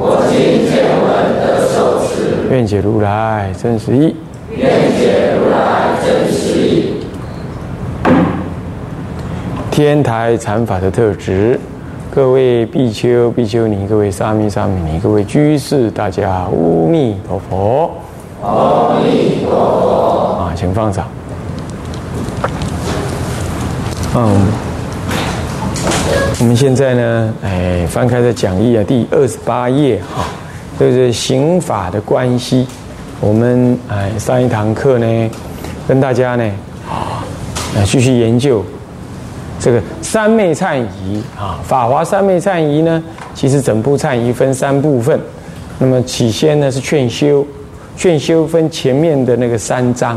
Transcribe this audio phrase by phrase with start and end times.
[0.00, 1.10] 我今见闻
[1.40, 4.14] 得受持，愿解如来真实义。
[4.56, 7.02] 愿解如来真实义。
[9.72, 11.58] 天台禅法的特质，
[12.14, 16.48] 各位比丘、比丘尼，各位沙弥、沙弥尼，各位居士，大家阿
[16.88, 17.90] 弥陀佛。
[18.40, 20.44] 阿弥陀佛。
[20.44, 21.08] 啊，请放掌。
[24.14, 24.46] 嗯，
[26.40, 30.24] 我们现在呢，哎，翻开的讲义啊，第二十八页哈，
[30.78, 32.64] 就是刑法的关系。
[33.20, 35.30] 我们哎上一堂课呢，
[35.88, 36.44] 跟大家呢
[36.88, 37.26] 啊，
[37.84, 38.64] 继续研究
[39.58, 43.02] 这个三昧忏仪啊，法华三昧忏仪呢，
[43.34, 45.18] 其实整部忏仪分三部分。
[45.80, 47.44] 那么起先呢是劝修，
[47.96, 50.16] 劝修分前面的那个三章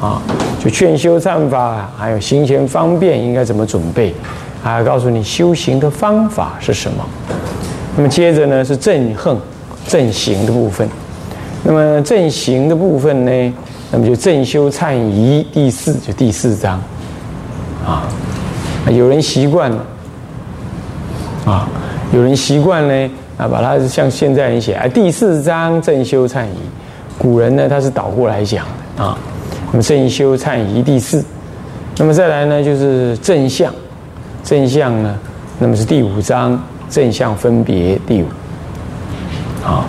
[0.00, 0.22] 啊，
[0.62, 4.14] 就劝修忏法，还有行前方便应该怎么准备，
[4.62, 7.04] 还要告诉你修行的方法是什么。
[7.96, 9.38] 那么接着呢是正横
[9.86, 10.88] 正行的部分。
[11.64, 13.54] 那么正行的部分呢，
[13.90, 16.80] 那么就正修忏仪第四，就第四章
[17.84, 18.08] 啊。
[18.90, 19.70] 有人习惯
[21.44, 21.68] 啊，
[22.12, 26.58] 有人习惯呢啊，把它像现在人写啊，第四章正修忏仪。
[27.18, 28.64] 古人呢，他是倒过来讲
[28.96, 29.18] 的啊。
[29.72, 31.22] 那么正修忏仪第四，
[31.96, 33.70] 那么再来呢，就是正相，
[34.48, 35.14] 正相呢，
[35.58, 38.26] 那么是第五章正相分别第五
[39.62, 39.84] 啊。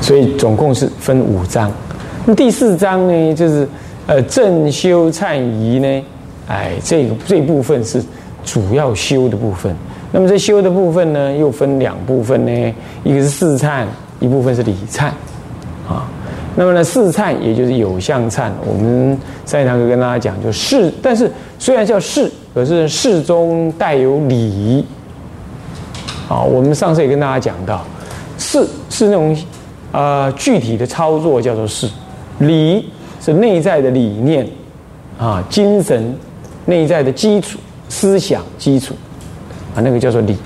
[0.00, 1.68] 所以总共是分五章。
[2.24, 3.68] 那第四章呢，就是
[4.06, 6.04] 呃正修忏仪呢，
[6.46, 8.00] 哎，这个这部分是
[8.44, 9.74] 主要修的部分。
[10.12, 13.84] 那么这修的部分呢，又分两部分呢，一个是四忏，
[14.20, 15.06] 一部分是礼忏
[15.88, 16.06] 啊。
[16.54, 24.84] 那么呢，四忏也就是有相忏，我们上一堂课跟大家讲，就是，但是虽然叫事，可是事中带有理。
[26.28, 27.84] 啊，我们上次也跟大家讲到，
[28.38, 29.36] 事是那种。
[29.92, 31.90] 呃，具体的操作叫做事，
[32.38, 32.88] 理
[33.20, 34.48] 是内在的理念，
[35.18, 36.14] 啊，精神
[36.64, 38.94] 内在的基础思想基础，
[39.74, 40.36] 啊，那个叫做理，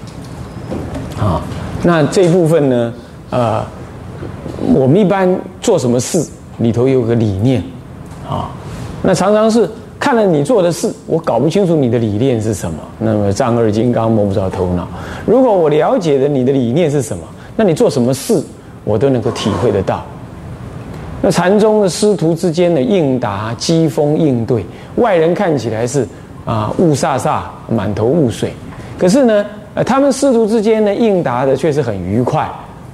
[1.21, 1.43] 啊，
[1.83, 2.95] 那这部分呢，
[3.29, 3.63] 呃，
[4.75, 5.29] 我们一般
[5.61, 6.27] 做什么事
[6.61, 7.63] 里头有个理念，
[8.27, 8.49] 啊，
[9.03, 9.69] 那常常是
[10.05, 14.87] 看了你做的事，我搞不清楚你的理念是什么，那么丈二金刚摸不着头脑。
[15.25, 17.23] 如果我了解的你的理念是什么，
[17.57, 18.39] 那你做什么事？
[18.85, 20.05] 我都能够体会得到。
[21.23, 24.63] 那禅宗的师徒之间的应答、机锋应对，
[24.97, 26.07] 外人看起来是
[26.45, 27.41] 啊雾煞煞、
[27.71, 28.53] 满头雾水，
[28.99, 32.47] 可是呢，呃，他们师徒之间的应答的却是很愉快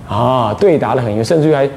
[0.09, 1.69] 啊，对答的很愉快，甚至于还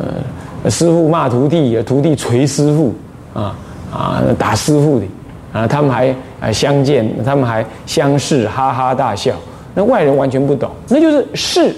[0.00, 2.92] 呃师傅骂徒弟，徒弟捶师傅
[3.32, 3.56] 啊
[3.96, 5.06] 啊打师傅的
[5.52, 9.34] 啊，他们还啊相见，他们还相视，哈哈大笑。
[9.74, 11.74] 那外人完全不懂，那就是是。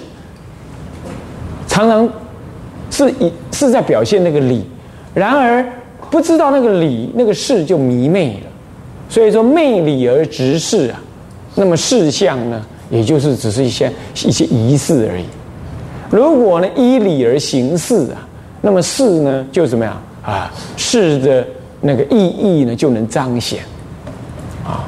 [1.67, 2.09] 常常
[2.89, 4.65] 是以是在表现那个理，
[5.13, 5.65] 然而
[6.09, 8.47] 不知道那个理那个事就迷昧了，
[9.07, 10.99] 所以说昧理而直事啊，
[11.55, 13.89] 那么事相呢，也就是只是一些
[14.25, 15.23] 一些仪式而已。
[16.09, 18.27] 如果呢依理而行事啊，
[18.61, 20.51] 那么事呢就怎么样啊？
[20.75, 21.45] 事的
[21.81, 23.61] 那个意义呢就能彰显
[24.65, 24.83] 啊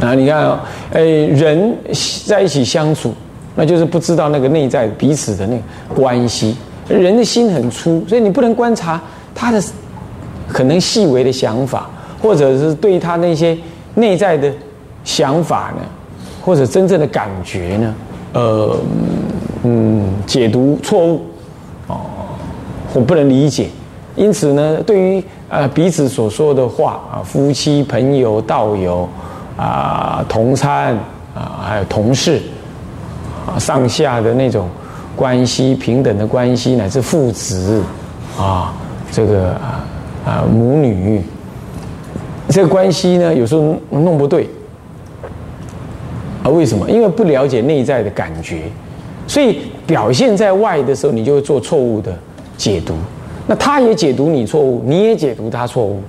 [0.00, 0.14] 啊！
[0.14, 1.76] 你看啊，哎，人
[2.26, 3.14] 在一起相处。
[3.56, 5.62] 那就是不知道那个内在彼此的那个
[5.94, 6.56] 关系，
[6.88, 8.98] 人的心很粗，所以你不能观察
[9.34, 9.62] 他的
[10.48, 11.90] 可能细微的想法，
[12.22, 13.58] 或者是对他那些
[13.96, 14.50] 内在的
[15.02, 15.82] 想法呢，
[16.40, 17.94] 或者真正的感觉呢，
[18.34, 18.76] 呃，
[19.64, 21.20] 嗯，解读错误，
[22.92, 23.68] 我不能理解，
[24.16, 29.08] 因此呢，对于呃彼此所说的话啊，夫妻、朋友、道友
[29.56, 30.94] 啊，同餐
[31.34, 32.40] 啊，还有同事。
[33.46, 34.68] 啊，上下的那种
[35.16, 37.82] 关系，平等的关系，乃至父子
[38.38, 38.74] 啊，
[39.10, 39.82] 这个啊
[40.26, 41.22] 啊母女，
[42.50, 44.46] 这个关系呢，有时候弄不对
[46.44, 46.50] 啊？
[46.50, 46.88] 为什么？
[46.88, 48.64] 因为不了解内在的感觉，
[49.26, 52.16] 所以表现在外的时候，你就会做错误的
[52.60, 52.94] 解读。
[53.46, 56.00] 那他也解读你错误，你也解读他错误。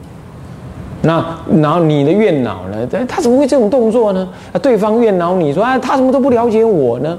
[1.02, 1.26] 那
[1.62, 2.88] 然后你的怨恼呢？
[3.08, 4.28] 他怎么会这种动作呢？
[4.54, 7.18] 啊，对方怨恼你说啊，他怎么都不了解我呢？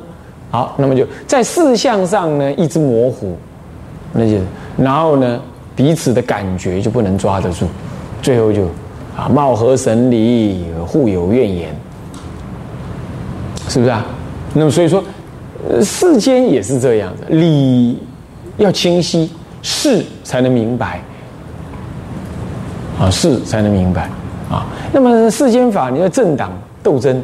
[0.50, 3.34] 好，那么就在事项上呢一直模糊，
[4.12, 4.36] 那就
[4.76, 5.40] 然后呢
[5.74, 7.66] 彼此的感觉就不能抓得住，
[8.20, 8.66] 最后就
[9.16, 11.74] 啊貌合神离，互有怨言，
[13.68, 14.04] 是不是啊？
[14.54, 15.02] 那么所以说，
[15.82, 17.98] 世间也是这样的，理
[18.56, 19.30] 要清晰，
[19.62, 21.00] 事才能明白，
[22.98, 24.08] 啊事才能明白
[24.50, 24.66] 啊。
[24.92, 26.52] 那么世间法，你要政党
[26.82, 27.22] 斗争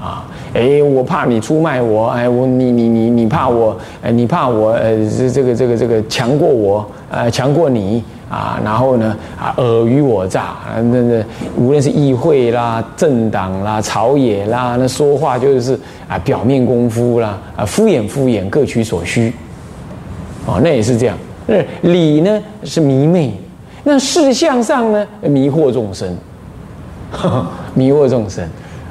[0.00, 0.24] 啊。
[0.54, 11.24] 哎，我怕你出卖我，哎，我你你你你怕我，哎，你怕我，呃，这这个这个这个强过我，呃，强过你啊，然后呢，啊，尔虞我诈，啊，那那
[11.56, 15.72] 无论是议会啦、政党啦、朝野啦，那说话就是
[16.06, 19.32] 啊，表面功夫啦，啊，敷衍敷衍，各取所需，
[20.46, 21.16] 哦，那也是这样。
[21.46, 23.34] 那理呢是迷昧，
[23.84, 26.16] 那事相上呢迷惑众生，
[27.74, 28.44] 迷惑众生。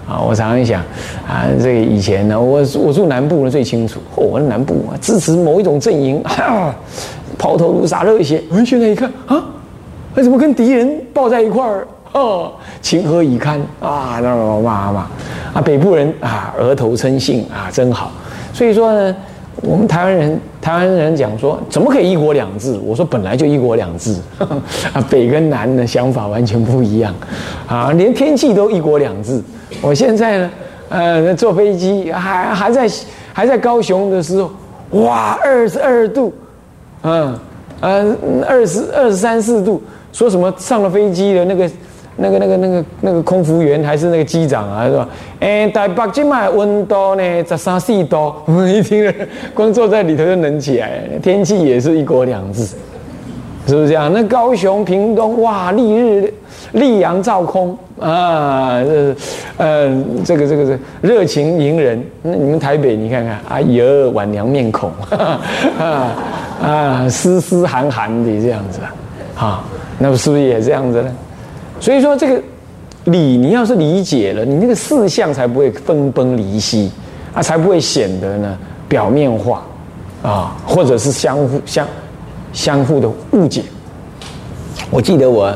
[0.10, 0.82] 啊，我常常想，
[1.26, 4.00] 啊，这个以前呢，我我住南部呢最清楚。
[4.16, 6.22] 哦，我南部啊，支持某一种阵营，
[7.38, 8.44] 抛头颅洒热血。
[8.52, 9.42] 哎，现在一看啊，
[10.16, 11.88] 为什么跟敌人抱在一块儿？
[12.14, 12.52] 哦，
[12.82, 14.20] 情何以堪啊！
[14.22, 15.00] 那骂骂
[15.54, 18.12] 啊，北部人啊，额头称幸啊，真好。
[18.52, 19.16] 所以说呢，
[19.58, 22.80] 我们台湾人，台湾人讲说，怎么可以一国两制？
[22.84, 27.14] 我说本来就一国两制啊， 北跟南的想法完全不一样
[27.68, 29.42] 啊，连天气都一国两制。
[29.82, 30.52] 我现在呢，
[30.90, 32.90] 呃，坐飞机还还在
[33.34, 34.52] 还在高雄的时候，
[35.02, 36.34] 哇，二十二度，
[37.04, 37.38] 嗯，
[37.82, 38.16] 呃，
[38.48, 39.82] 二十二十三四度，
[40.12, 41.70] 说什么上了飞机的那个
[42.18, 45.08] 那个那个那个那个空服员还是那个机长啊，是吧？
[45.40, 49.14] 哎，台北今麦温度呢十三四度， 我们一听，
[49.54, 52.66] 光坐在里头就冷起来，天气也是一国两制，
[53.66, 54.12] 是不是这样？
[54.14, 56.34] 那高雄、屏东，哇，丽日
[56.74, 57.78] 丽阳照空。
[58.00, 59.16] 啊，这，
[59.58, 62.04] 呃，这个这个是热情迎人。
[62.24, 65.40] 那你们台北，你看看，哎呦，晚娘面孔，啊
[66.64, 68.80] 啊，湿湿寒寒的这样子，
[69.38, 69.64] 啊，
[70.00, 71.12] 那是不是也这样子呢？
[71.82, 72.42] 所以说，这个
[73.04, 76.90] 理你要是理解了，你那个四项才不会分崩离析，
[77.34, 78.58] 啊，才不会显得呢
[78.88, 79.64] 表面化，
[80.24, 81.86] 啊，或者是相互相
[82.54, 83.64] 相互的误解。
[84.90, 85.54] 我记得我。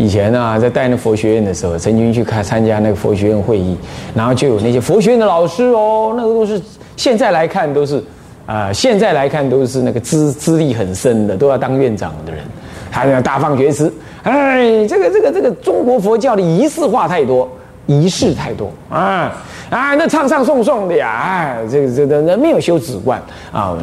[0.00, 3.76] 以前啊，在带那佛学院的时候，曾经去看参加那个佛学院会议，
[4.14, 6.62] 然后就有那些佛学院的老师哦，那个都是
[6.96, 8.00] 现在来看都是
[8.46, 12.44] 啊，现在来看都是那个资资历很深的，都要当院长的人，
[12.92, 13.92] 还要大放厥词。
[14.22, 17.48] 哎，这个这个这个中国佛教的仪式化太多，
[17.86, 19.32] 仪式太多啊
[19.70, 23.20] 啊，那唱唱诵诵的呀，哎，这个这个那没有修止观
[23.52, 23.76] 啊，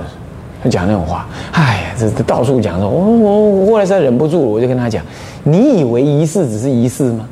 [0.64, 5.04] 他讲那种话，哎呀，这这到处讲说，我我我后来实在忍不住，我就跟他讲。
[5.44, 7.28] 你以为仪式只是仪式吗？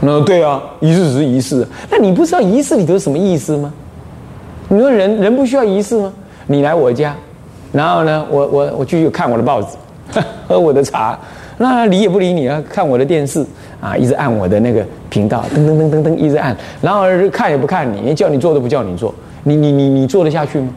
[0.00, 1.66] 那对啊，仪式只是仪式。
[1.90, 3.72] 那你不知道仪式里头什么意思吗？
[4.68, 6.12] 你说人人不需要仪式吗？
[6.46, 7.16] 你来我家，
[7.72, 9.76] 然后呢，我我我继续看我的报纸，
[10.48, 11.18] 喝我的茶，
[11.58, 13.44] 那理也不理你啊，看我的电视
[13.80, 19.14] 啊，一直按我的那个频道，噔噔噔噔噔，一直按，然后看也不看你，叫你做都不叫你做，
[19.44, 20.68] 你你你你做得下去吗？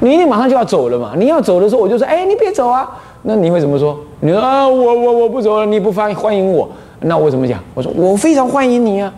[0.00, 1.12] 你一定马上就要走了嘛！
[1.16, 2.90] 你要走的时候，我就说，哎，你别走啊！
[3.22, 3.98] 那你会怎么说？
[4.20, 6.68] 你说啊，我我我不走了，你不欢欢迎我，
[7.00, 7.58] 那我怎么讲？
[7.72, 9.10] 我说我非常欢迎你啊，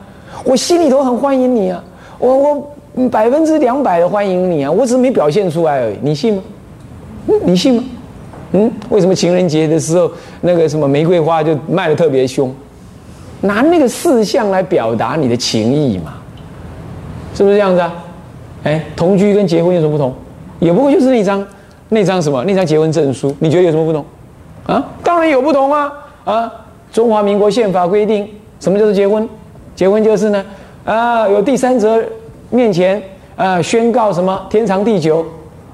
[0.45, 1.83] 我心里头很欢迎你啊，
[2.19, 6.43] 我我百分之两百的欢迎你啊，我只是没表现出来而已，你信吗？
[7.45, 7.85] 你信吗？
[8.57, 10.11] 嗯，为什么情人节的时候
[10.41, 12.51] 那个什么玫瑰花就卖的特别凶？
[13.43, 16.15] 拿那个事项来表达你的情意嘛，
[17.35, 17.93] 是不是这样子啊？
[18.65, 20.15] 哎，同居跟结婚有什么不同？
[20.59, 21.47] 也不过就是那张。
[21.89, 22.43] 那张什么？
[22.45, 24.05] 那张结婚证书，你觉得有什么不同？
[24.67, 25.93] 啊，当然有不同啊！
[26.25, 26.53] 啊，
[26.91, 29.29] 中华民国宪法规定，什么叫做结婚？
[29.77, 30.45] 结婚就是呢，
[30.85, 32.05] 啊，有第三者
[32.51, 33.01] 面前
[33.37, 35.25] 啊宣告什么天长地久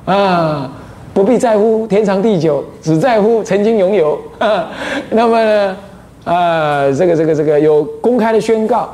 [0.05, 0.71] 啊，
[1.15, 4.19] 不必在乎天长地久，只在乎曾经拥有。
[5.11, 5.77] 那么呢，
[6.25, 8.89] 啊，这个这个这个有公开的宣告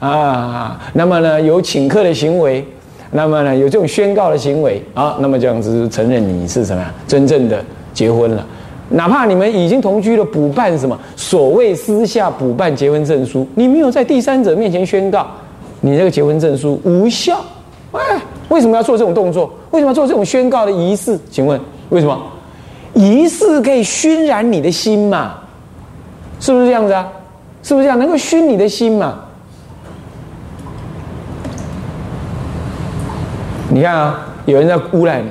[0.00, 2.66] 啊，那么呢有请客的行为。
[3.10, 6.92] 那么呢，有这种宣告的行为啊，那么这样子承认你是什么呀？
[7.06, 8.46] 真正的结婚了，
[8.90, 15.26] 哪怕你们已经同居了，补办什么所谓私下补办结婚证书，你没有在第三者面前宣告，
[15.80, 17.40] 你这个结婚证书无效。
[17.92, 18.00] 哎，
[18.50, 19.50] 为什么要做这种动作？
[19.70, 21.18] 为什么做这种宣告的仪式？
[21.30, 21.60] 请问
[21.90, 22.20] 为什么？
[22.94, 25.34] 仪式可以熏染你的心嘛？
[26.40, 27.06] 是不是这样子啊？
[27.62, 29.18] 是不是这样能够熏你的心嘛？
[33.70, 35.28] 你看啊，有人在诬赖你，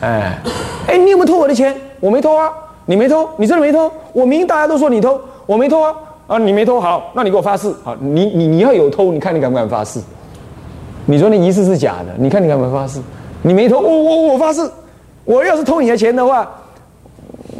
[0.00, 0.38] 哎，
[0.86, 1.74] 哎，你有没有偷我的钱？
[2.00, 2.50] 我没偷啊，
[2.86, 3.90] 你没偷，你真的没偷？
[4.12, 5.94] 我明明大家都说你偷，我没偷啊，
[6.26, 10.00] 啊，你没偷，好，那你给我发誓，好，你你你要有偷，你看你敢不敢发誓？
[11.04, 12.98] 你说那仪式是假的，你看你敢不敢发誓？
[13.42, 14.60] 你没偷，我我我发誓，
[15.24, 16.48] 我要是偷你的钱的话，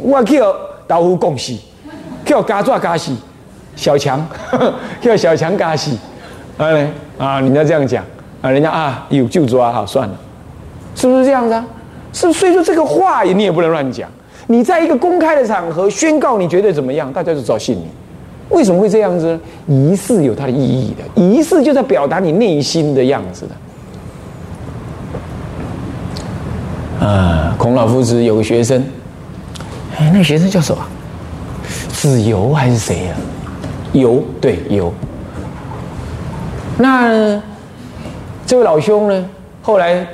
[0.01, 0.55] 我叫
[0.87, 1.61] 老虎恭喜，
[2.25, 3.15] 叫嘎抓嘎喜，
[3.75, 4.25] 小强
[5.01, 5.97] 叫小强嘎喜，
[6.57, 8.03] 哎啊，人家这样讲
[8.41, 10.15] 啊，人家啊有就抓好算了，
[10.95, 11.65] 是不是这样子啊？
[12.13, 14.09] 是，所以说这个话你也不能乱讲。
[14.47, 17.87] 你在一个公开的场合宣告你觉得怎么样，大家就知道信你。
[18.49, 19.39] 为什么会这样子呢？
[19.67, 23.51] 仪式有它的意义的，仪式就在表达你内心的样子的。
[27.07, 28.83] 啊，孔老夫子有个学生，
[29.97, 30.83] 哎，那个学生叫什么？
[31.89, 33.15] 子游还是谁呀？
[33.93, 34.93] 游，对，游。
[36.77, 37.41] 那
[38.45, 39.25] 这位老兄呢？
[39.61, 40.05] 后来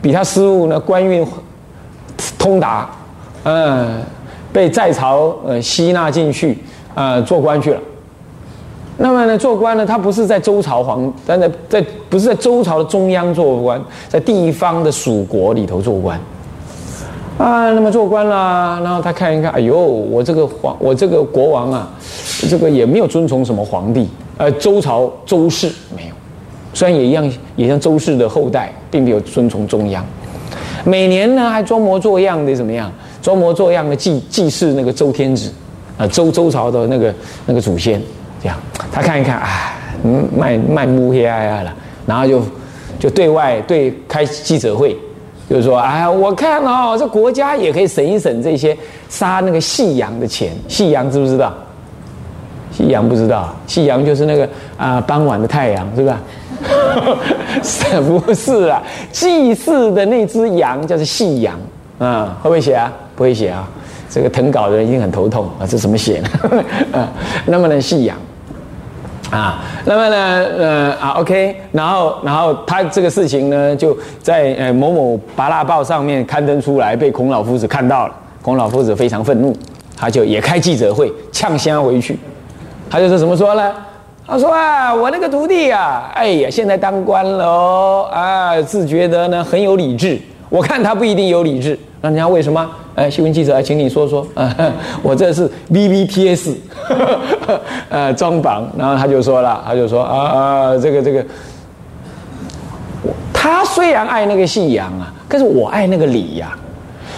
[0.00, 1.26] 比他师傅呢官运
[2.38, 2.88] 通达。
[3.42, 4.00] 嗯，
[4.52, 6.58] 被在朝呃吸纳进去
[6.94, 7.80] 啊，做官去了。
[8.96, 16.18] 那么呢，做官呢，他不是在周朝皇，但在在不是在周朝的中央做官，在地方的属国里头做官。
[17.36, 21.90] 啊，那么做官啦，然后他看一看，哎呦，我这个皇，我这个国王啊，
[22.48, 26.14] 这个也没有遵从什么皇帝，呃，周朝周氏没有，
[26.72, 30.06] 虽然也一样，也像周氏的后代，并没有遵从中央。
[30.84, 32.92] 每年呢，还装模作样的怎么样？
[33.20, 35.50] 装模作样的祭祭祀那个周天子，
[35.98, 37.12] 啊，周周朝的那个
[37.46, 38.00] 那个祖先，
[38.44, 38.58] 这样
[38.92, 39.72] 他看一看，哎，
[40.04, 41.74] 嗯，卖卖乌黑呀呀了，
[42.04, 42.42] 然后就
[42.98, 44.94] 就对外对开记者会，
[45.48, 48.76] 就是说，哎，我看哦，这国家也可以省一省这些
[49.08, 50.52] 杀那个夕阳的钱。
[50.68, 51.54] 夕阳知不知道？
[52.70, 54.46] 夕阳不知道，夕阳就是那个
[54.76, 56.20] 啊，傍晚的太阳，是吧？
[57.62, 58.82] 是 不是啊？
[59.10, 61.58] 祭祀的那只羊叫做夕阳
[61.98, 62.92] 啊，会不会写啊？
[63.16, 63.66] 不会写啊，
[64.10, 65.64] 这个誊稿的人一定很头痛啊！
[65.66, 66.28] 这怎么写呢？
[66.92, 67.08] 啊，
[67.46, 68.16] 那么呢，信仰
[69.34, 70.16] 啊，那么呢，
[70.56, 78.14] 呃啊，OK，然后，然后他这个事情呢，就在呃某某《拔蜡报》上面刊登出来，被孔老夫子看到了。
[78.40, 79.52] 孔老夫子非常愤怒，
[79.96, 82.16] 他就也开记者会呛香回去。
[82.88, 83.72] 他就说怎么说呢？
[84.24, 90.16] 他说啊，我那个徒弟啊，哎呀，现在当官了哦，啊，自觉得呢很有理智。
[90.48, 92.70] 我看他不一定有理智，那人家为什么？
[92.94, 94.54] 哎，新闻记者，哎请你说说啊。
[95.02, 96.54] 我这是 VVTS，
[97.88, 98.70] 呃，装榜。
[98.78, 101.24] 然后他就说了，他就说啊，这个这个，
[103.32, 106.56] 他虽然爱那个信仰啊，可是我爱那个礼呀。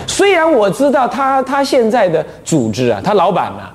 [0.06, 3.70] 虽然我知道他他现在的组织啊，他老板啊，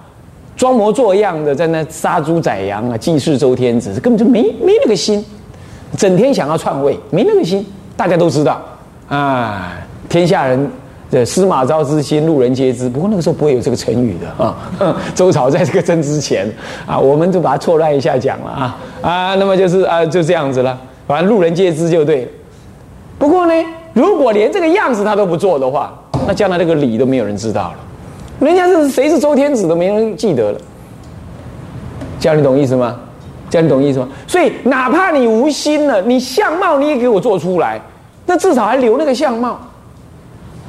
[0.55, 5.23] 装模作样的在那杀猪宰羊啊，祭祀周天子，根本就没没那个心，
[5.97, 7.63] 整天想要篡位，没那个心，
[7.95, 8.59] 大家都知道
[9.07, 9.73] 啊，
[10.09, 10.67] 天下人。
[11.11, 12.87] 对，司马昭之心，路人皆知。
[12.87, 14.55] 不过那个时候不会有这个成语的啊。
[15.13, 16.49] 周朝在这个争之前
[16.87, 19.35] 啊，我们就把它错乱一下讲了啊啊。
[19.35, 20.79] 那么就是啊，就这样子了。
[21.05, 22.31] 反正路人皆知就对。
[23.19, 23.53] 不过呢，
[23.91, 25.93] 如果连这个样子他都不做的话，
[26.25, 27.75] 那将来这个礼都没有人知道了。
[28.39, 30.59] 人家是谁是周天子都没人记得了。
[32.21, 32.95] 这样你懂意思吗？
[33.49, 34.07] 这样你懂意思吗？
[34.25, 37.81] 所以哪怕你无心了，你相貌你也给我做出来，
[38.25, 39.59] 那至少还留那个相貌。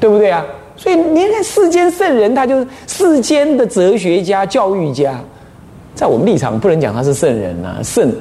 [0.03, 0.45] 对不对啊？
[0.75, 5.15] 所以你看世间圣人，他就是世间的哲学家、教育家，
[5.95, 7.77] 在我们立场不能讲他是圣人呐。
[7.85, 8.13] 圣，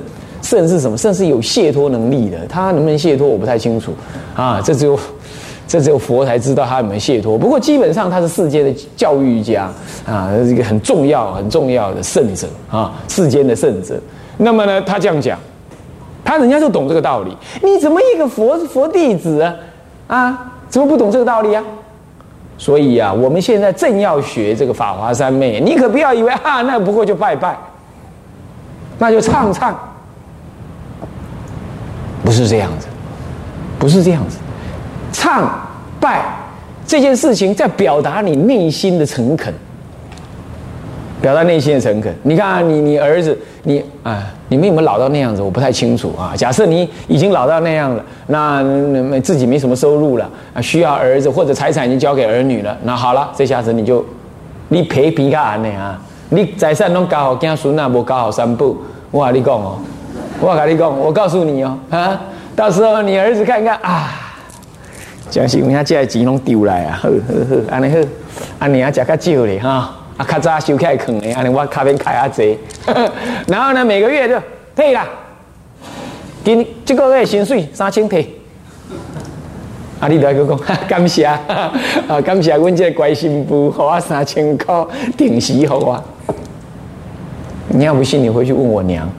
[0.43, 0.95] 圣是什么？
[0.95, 2.37] 圣是有解脱能力的。
[2.47, 3.93] 他能不能解脱，我不太清楚
[4.35, 4.61] 啊。
[4.63, 4.99] 这只有
[5.67, 7.35] 这只有佛才知道他有没有解脱。
[7.35, 9.67] 不过基本上他是世间的教育家
[10.05, 13.99] 啊，是一个很重要、很重要的圣者啊，世间的圣者。
[14.37, 15.39] 那么呢，他这样讲，
[16.23, 17.35] 他人家就懂这个道理。
[17.63, 19.41] 你怎么一个佛佛弟子？
[20.05, 20.47] 啊？
[20.71, 21.63] 怎么不懂这个道理啊？
[22.57, 27.57] 所以啊，我们现在正要学这个法华三昧，你可不要以为啊，那不过就拜拜，
[28.97, 29.77] 那就唱唱，
[32.23, 32.87] 不是这样子，
[33.77, 34.37] 不是这样子，
[35.11, 35.49] 唱
[35.99, 36.23] 拜
[36.87, 39.53] 这件事情在表达你内心的诚恳。
[41.21, 42.11] 表达内心的诚恳。
[42.23, 45.41] 你看，你你儿子，你啊，你们有没有老到那样子？
[45.41, 46.33] 我不太清楚啊。
[46.35, 52.75] 假设你已经老到那样了，那自己没什么收入了啊，需要儿子或者财产已经交给儿女了。
[52.83, 54.03] 那好了，这下子你就
[54.69, 58.75] 你赔皮卡安的啊，你财产拢搞好，子孙啊无搞好三步。
[59.11, 59.77] 我跟你讲哦，
[60.39, 62.19] 我跟你讲，我告诉你哦啊，
[62.55, 64.09] 到时候你儿子看看啊，
[65.29, 67.97] 将是人家这钱拢丢来啊，呵呵呵，安尼好，
[68.57, 69.97] 安尼啊食较少咧哈。
[70.21, 72.55] 啊，较早收起来坑的，安尼我卡边开下济，
[73.47, 74.35] 然后呢，每个月就
[74.75, 75.07] 退啦。
[76.43, 78.21] 今这个月薪水三千退。
[79.99, 81.41] 啊，你来个讲， 感谢 啊，
[82.23, 84.85] 感谢阮这个关心部，给我三千块
[85.17, 85.99] 定时给我。
[87.69, 89.09] 你要不信，你回去问我娘。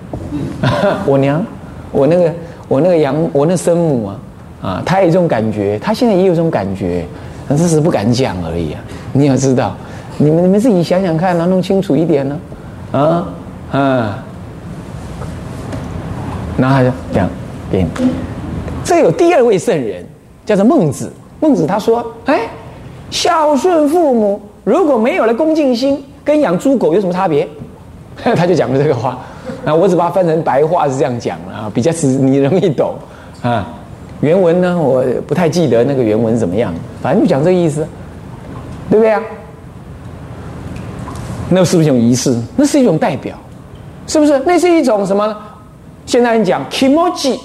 [1.04, 1.44] 我娘，
[1.90, 2.32] 我那个
[2.68, 4.20] 我那个养我那生母啊，
[4.62, 7.04] 啊，她有这种感觉，她现在也有这种感觉，
[7.56, 8.80] 只是不敢讲而已啊。
[9.12, 9.76] 你要知道，
[10.22, 12.38] 你们你们自己想想看，能弄清楚一点呢？
[12.92, 13.26] 啊
[13.72, 14.24] 啊，
[16.56, 17.28] 然后他就讲
[17.72, 17.88] 给你，
[18.84, 20.04] 这有第二位圣人，
[20.46, 21.12] 叫做孟子。
[21.40, 22.42] 孟子他说：“哎，
[23.10, 27.48] 孝顺父母如果没有了恭敬心，跟养猪狗有什么差别？”
[28.36, 29.18] 他就讲了这个话。
[29.64, 32.94] 那我只把它翻成白话是这样讲了啊，比较是你容易懂
[33.42, 33.66] 啊。
[34.20, 37.84] 原文呢，我不太记得那个原文怎么样，反正就讲这个意思，
[38.88, 39.20] 对不对啊？
[41.52, 42.36] 那是不是一种仪式？
[42.56, 43.36] 那是一种代表，
[44.06, 44.40] 是不是？
[44.46, 45.36] 那是一种什么？
[46.06, 47.38] 现在人讲 emoji，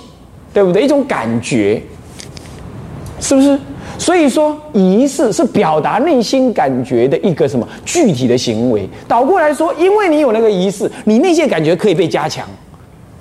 [0.53, 0.81] 对不对？
[0.81, 1.81] 一种感觉，
[3.19, 3.59] 是不是？
[3.99, 8.87] 所以说，仪式是表达内心感觉的一个什么具体的行为。
[9.07, 12.47] 倒过来说，因为你有那个仪式，你内心感觉可以被加强。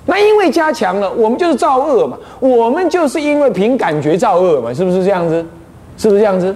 [0.05, 2.17] 那因为加强了，我们就是造恶嘛。
[2.39, 5.43] 我们就是因为凭感觉造恶嘛，是不是这样子？
[5.97, 6.55] 是不是这样子？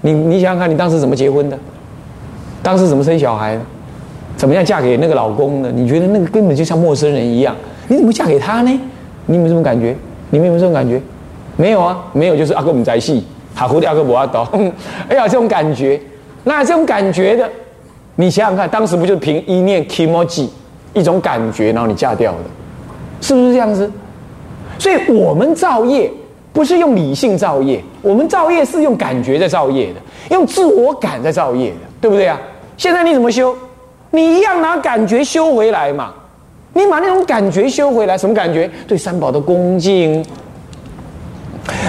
[0.00, 1.58] 你你想想看，你当时怎么结婚的？
[2.62, 3.60] 当时怎么生小孩的？
[4.36, 5.70] 怎么样嫁给那个老公的？
[5.72, 7.54] 你觉得那个根本就像陌生人一样？
[7.88, 8.80] 你怎么嫁给他呢？
[9.26, 9.96] 你有没有这种感觉？
[10.30, 11.00] 你们有没有这种感觉？
[11.56, 13.24] 没有啊，没有，就是阿哥我们在戏。
[13.54, 14.48] 好蝴蝶阿哥不阿刀，
[15.10, 16.00] 哎呀，这种感觉，
[16.44, 17.50] 那这种感觉的，
[18.14, 20.46] 你想想看，当时不就凭一念 kimoji
[20.94, 22.38] 一种感觉，然后你嫁掉的，
[23.20, 23.90] 是不是这样子？
[24.78, 26.08] 所以我们造业
[26.52, 30.00] 不是用理性造业，我们造业是用感觉在造业的，
[30.30, 32.38] 用自我感在造业的，对不对啊？
[32.76, 33.56] 现在你怎么修？
[34.10, 36.12] 你一样拿感觉修回来嘛？
[36.72, 38.70] 你把那种感觉修回来，什么感觉？
[38.86, 40.24] 对三宝的恭敬。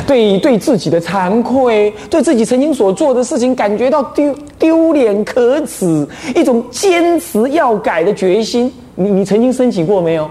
[0.05, 8.73] 对对自己的惭愧，对自己曾经所做的事情感觉到丢丢脸可耻，一种坚持要改的决心。
[8.95, 10.29] 你你曾经升起过没有？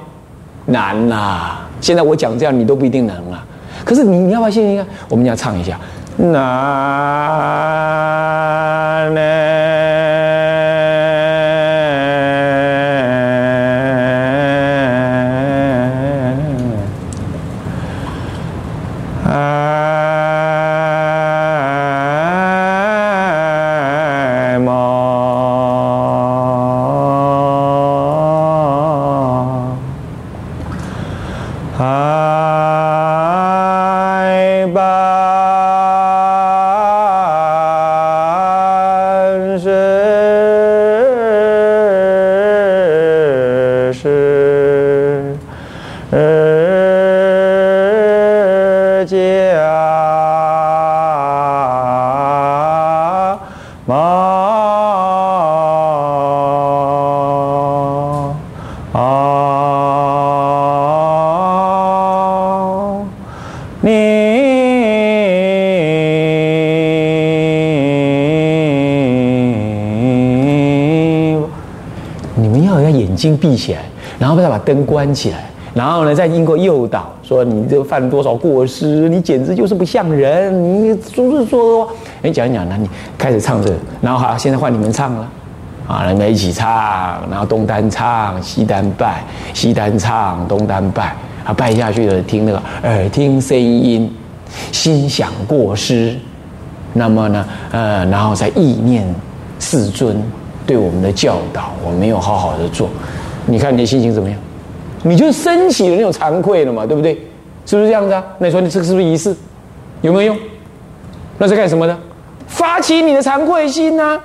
[0.66, 1.58] 难呐！
[1.80, 3.46] 现在我讲这样，你都不一定能啊。
[3.84, 4.84] 可是你你要不要信一下？
[5.08, 5.80] 我们要唱一下。
[6.18, 6.34] 难
[9.14, 10.07] 呢。
[72.34, 73.80] 你们要要眼睛闭起来，
[74.18, 81.88] 然后再把灯关起来，然后呢，再经过诱导，说你这犯多少过失，你简直就是不像人，你总是说，
[82.22, 85.28] 哎，讲一讲，那你开始唱这，然后好，现在换你们唱了，
[85.86, 89.22] 啊，你们一起唱，然后东单唱，西单拜，
[89.54, 91.16] 西单唱，东单拜，
[91.48, 94.14] 啊，拜下去的听那个耳听声音，
[94.70, 96.14] 心想过失，
[96.92, 99.02] 那么呢，呃，然后再意念
[99.58, 100.22] 世尊。
[100.66, 102.90] 对我们的教导，我没有好好的做，
[103.46, 104.38] 你看你的心情怎么样？
[105.02, 107.14] 你就升起了那种惭愧了嘛，对不对？
[107.64, 108.22] 是不是这样子啊？
[108.38, 109.34] 那你说你这个是不是仪式？
[110.02, 110.38] 有没有用？
[111.38, 111.98] 那是干什么的？
[112.46, 114.20] 发起你的惭愧心呐，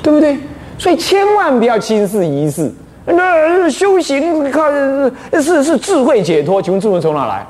[0.00, 0.38] 对不对？
[0.78, 2.72] 所以千万不要轻视仪式。
[3.12, 4.70] 那修行靠
[5.40, 7.46] 是是智慧解脱，请问智慧从哪来？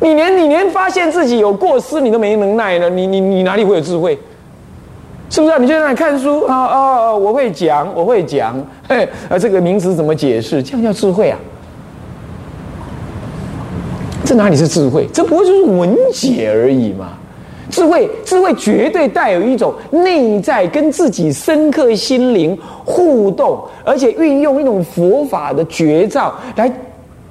[0.00, 4.18] 你连你连发现自己有过失你都没能耐了，你你你哪里会有智慧？
[5.28, 5.52] 是不是？
[5.52, 7.14] 啊你就在那看书啊啊！
[7.14, 8.60] 我会讲，我会讲。
[8.88, 10.62] 嘿，啊，这个名词怎么解释？
[10.62, 11.38] 这样叫智慧啊？
[14.24, 15.06] 这哪里是智慧？
[15.12, 17.18] 这不过就是文解而已嘛。
[17.70, 26.70] 智慧，智慧绝对带有一种内在跟自己深刻心灵互动，而且运用一种佛法的绝招来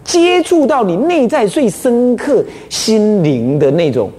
[0.04, 4.10] 接触到你内在最深刻心灵的那种。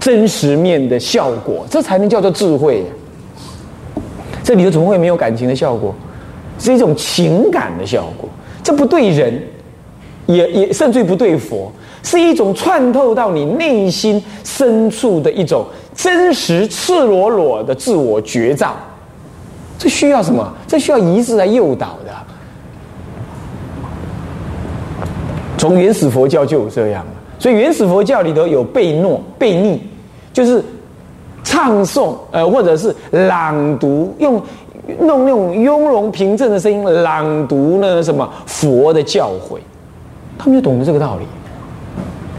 [0.00, 2.84] 真实面的效果，这才能叫做智慧。
[4.42, 5.94] 这里头怎么会没有感情的效果？
[6.58, 8.28] 是一种情感的效果。
[8.62, 9.42] 这不对人，
[10.26, 11.72] 也也甚至不对佛，
[12.04, 18.76] 是一种穿透到你内心深处的一种真实、赤裸裸的自我觉照。
[19.76, 20.54] 这需要什么？
[20.68, 22.12] 这需要仪式来诱导的。
[25.58, 27.04] 从原始佛教就有这样
[27.38, 29.80] 所以原始佛教里头有背诺、背逆，
[30.32, 30.62] 就是
[31.42, 34.40] 唱诵呃，或者是朗读，用
[35.00, 39.58] 弄那种雍容平正的声音朗读呢什么佛的教诲，
[40.38, 41.24] 他们就懂得这个道理。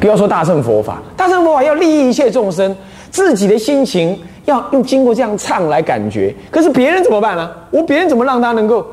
[0.06, 2.76] 不要说大乘佛法，大乘佛法要利益一切众生，
[3.10, 4.16] 自己的心情
[4.46, 6.32] 要用经过这样唱来感觉。
[6.52, 7.50] 可是别人怎么办呢？
[7.72, 8.86] 我别人怎么让他能够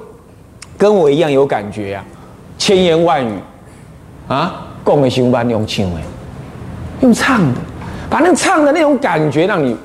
[0.78, 2.02] 跟我一样有感觉呀？
[2.56, 3.30] 千言万语
[4.26, 6.00] 啊，共为修班用唱的，
[7.02, 7.60] 用唱的，
[8.08, 9.76] 把那唱的那种感觉让你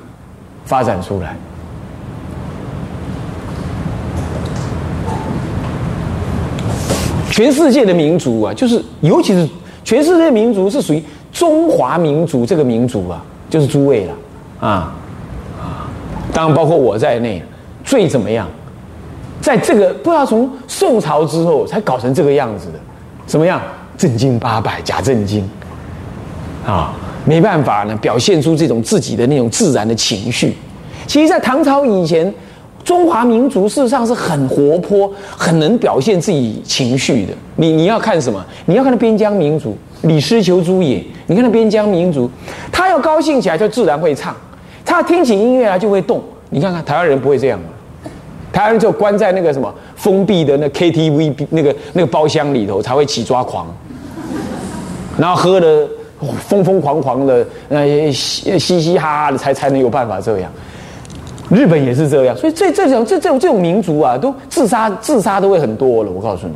[0.64, 1.36] 发展出来。
[7.30, 9.46] 全世界的民族啊，就是尤其是
[9.84, 11.04] 全世界民族是属于。
[11.32, 14.14] 中华民族这个民族啊，就是诸位了，
[14.60, 14.94] 啊
[15.58, 15.88] 啊，
[16.32, 17.42] 当然包括我在内，
[17.84, 18.46] 最怎么样？
[19.40, 22.78] 在这个不知道从宋朝之后才搞成这个样子的，
[23.26, 23.60] 怎么样？
[23.96, 25.48] 正经八百，假正经，
[26.66, 26.92] 啊，
[27.24, 30.56] 没办法呢，表现出这种自己的那种自然的情绪。
[31.06, 32.32] 其实，在唐朝以前，
[32.84, 37.32] 中华民族事实上是很活泼，很能表现自己情绪的。
[37.56, 38.44] 你你要看什么？
[38.66, 39.76] 你要看边疆民族。
[40.02, 42.30] 李师求诸也，你看那边疆民族，
[42.70, 44.34] 他要高兴起来就自然会唱，
[44.84, 46.22] 他听起音乐来就会动。
[46.50, 47.58] 你看看台湾人不会这样
[48.52, 53.66] 台湾人就关在那个什么封闭的那 KTV 那个那个包厢里头才会起抓狂，
[55.18, 55.86] 然后喝的
[56.46, 60.50] 疯疯狂狂的，呃嘻嘻哈哈的才才能有办法这样。
[61.50, 66.10] 日本也是这样，所以这这种这这种这种民族啊，都自杀自杀都会很多了。
[66.10, 66.54] 我告诉你，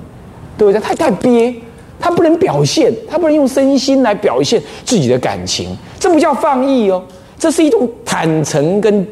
[0.56, 0.80] 对不对？
[0.80, 1.54] 太太憋。
[2.02, 7.00] 他不能表现，他不能用身心来表现自己的感情，这不叫放逸哦，
[7.38, 9.06] 这是一种坦诚跟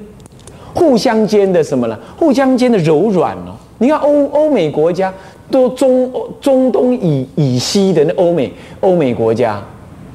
[0.74, 1.96] 互相间的什么呢？
[2.18, 3.54] 互相间的柔软哦。
[3.78, 5.14] 你看欧欧美国家，
[5.50, 9.62] 都中中东以以西的那欧美欧美国家，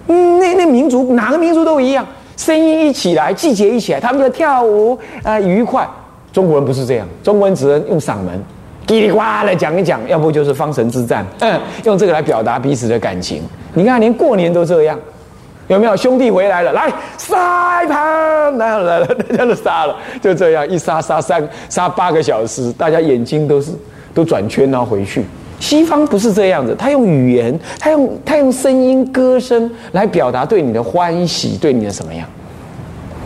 [0.06, 5.88] 那那民族哪个民族都一样，声音一起来，季节一起来，他们就跳舞啊愉快。
[6.34, 8.44] 中国人不是这样，中国人只能用嗓门。
[8.88, 13.42] 叽里呱啦讲一讲，要不就是方神之战，嗯，用这个来表达彼此的感情。
[13.74, 14.98] 你看，连过年都这样，
[15.68, 15.98] 有没有？
[15.98, 23.72] 兄弟回来了，来杀一盘，来了来了，大家都杀了，就这样一杀杀三杀八个小时，大家眼睛都是
[24.14, 25.24] 都转圈然后回去。
[25.60, 32.28] 西方不是这样子，他用语言，他用他用声音歌声来表达对你的欢喜，对你的什么样？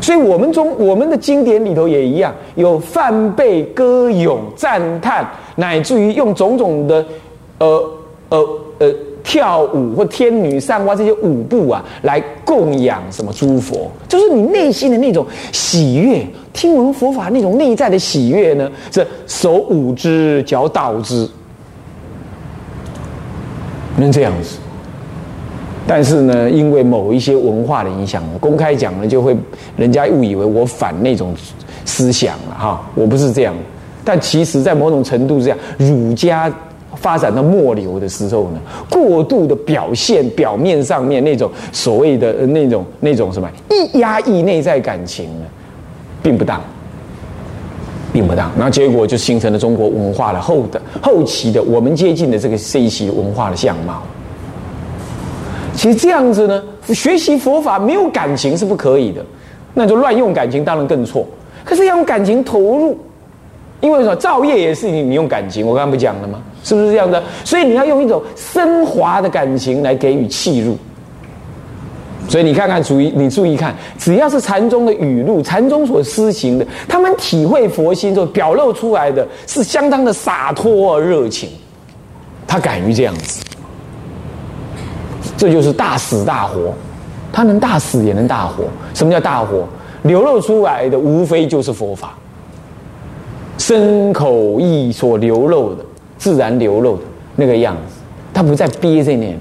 [0.01, 7.05] 所以，我们中我们的经典里头也一样，有梵背、歌咏、赞叹，乃至于用种种的，
[7.59, 7.91] 呃
[8.29, 21.29] 呃呃跳舞或天女散花这些舞步啊，来供养什么诸佛，就是你内心的那种喜悦，听闻佛法那种内在的喜悦呢，是手舞之，脚蹈之，
[23.97, 24.57] 能这样子。
[25.91, 29.35] 但是呢，因为某一些文化的影响，公开讲呢，就会
[29.75, 31.33] 人家误以为我反那种
[31.83, 32.79] 思想了哈。
[32.93, 33.55] 我不是这样，
[34.05, 36.53] 但其实，在某种程度这样，儒家
[36.93, 45.45] 发展到末流的时候呢，过度的表现表面上面那种所谓的那种那种什么一压抑内在感情呢，
[46.21, 46.61] 并不当，
[48.13, 48.51] 并不当。
[48.55, 54.03] 然后结果就形成了中国文化的后的后期的我们接近的这个这一期文化的相貌。
[55.79, 59.25] 其实这样子呢，学习佛法没有感情是不可以的，
[59.73, 61.25] 那就乱用感情当然更错。
[61.63, 62.99] 可是要用感情投入，
[63.79, 64.13] 因为什么？
[64.17, 66.41] 造业也是你你用感情，我刚刚不讲了吗？
[66.65, 67.23] 是不是这样的？
[67.45, 70.77] 所以你要用一种升华的感情来给予契入。
[72.27, 81.47] 所以你看看，注意你注意看，只要是禅宗的语录，禅宗所施行的，他们体会佛心之后表露出来的是相当的洒脱热情，
[82.45, 83.41] 他敢于这样子。
[85.39, 86.73] 这就是大死大活，
[87.31, 88.65] 他能大死也能大活。
[88.93, 89.63] 什么叫大活？
[90.03, 92.13] 流露出来的无非就是佛法，
[93.57, 95.85] 身口意所流露的，
[96.17, 97.03] 自然流露的
[97.37, 97.95] 那个样子，
[98.33, 99.37] 他不再憋在那里。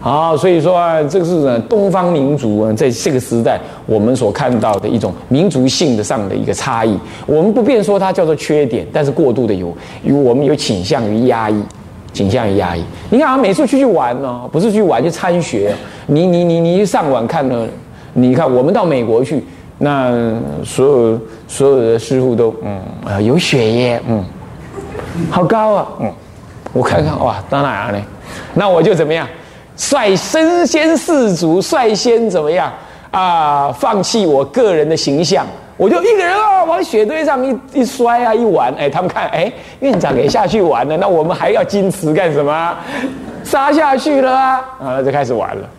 [0.00, 6.98] 好，所以说啊，这个是，东方民族啊，在这个时代我们所看到的一种民族性的上的一个差异。
[7.26, 11.62] 我们不便说它叫做缺点，但是过度的有，有我们有倾向于压抑。
[12.12, 12.84] 倾向于压抑。
[13.10, 15.74] 你看啊，每次出去玩呢，不是去玩就参学。
[16.06, 17.66] 你你你你一上网看呢？
[18.12, 19.44] 你看我们到美国去，
[19.78, 20.12] 那
[20.64, 24.24] 所有所有的师傅都嗯啊有血耶，嗯，
[25.30, 26.12] 好高啊，嗯，
[26.72, 28.02] 我看看哇，到哪儿呢？
[28.54, 29.28] 那我就怎么样，
[29.76, 32.72] 率身先士卒，率先怎么样
[33.12, 33.70] 啊？
[33.70, 35.46] 放弃我个人的形象。
[35.80, 42.76] 我就一个人啊，往雪堆上一一摔啊，一玩，哎，他们看，哎，院长也下去玩了，那我们还要矜持干什么？
[43.44, 44.56] 杀下去了啊！
[44.78, 45.70] 啊，那就开始玩了。